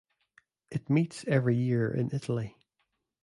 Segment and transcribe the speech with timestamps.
[0.71, 2.57] It meets every year in Italy.